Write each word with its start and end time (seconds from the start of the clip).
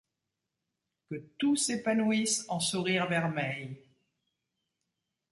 Que 1.11 1.17
tout 1.37 1.55
s’épanouisse 1.55 2.45
en 2.49 2.59
sourire 2.59 3.05
vermeil! 3.05 3.77